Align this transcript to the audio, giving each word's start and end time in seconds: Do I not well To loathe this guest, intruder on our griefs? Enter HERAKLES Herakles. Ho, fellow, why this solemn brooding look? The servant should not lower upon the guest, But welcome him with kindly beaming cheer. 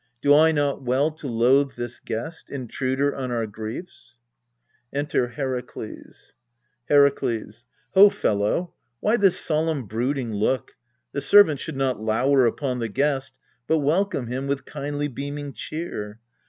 Do 0.19 0.33
I 0.33 0.51
not 0.51 0.81
well 0.81 1.11
To 1.11 1.27
loathe 1.27 1.73
this 1.73 1.99
guest, 1.99 2.49
intruder 2.49 3.15
on 3.15 3.29
our 3.29 3.45
griefs? 3.45 4.17
Enter 4.91 5.27
HERAKLES 5.27 6.33
Herakles. 6.89 7.65
Ho, 7.93 8.09
fellow, 8.09 8.73
why 8.99 9.17
this 9.17 9.39
solemn 9.39 9.83
brooding 9.83 10.33
look? 10.33 10.71
The 11.11 11.21
servant 11.21 11.59
should 11.59 11.77
not 11.77 12.01
lower 12.01 12.47
upon 12.47 12.79
the 12.79 12.89
guest, 12.89 13.33
But 13.67 13.77
welcome 13.77 14.25
him 14.25 14.47
with 14.47 14.65
kindly 14.65 15.07
beaming 15.07 15.53
cheer. 15.53 16.17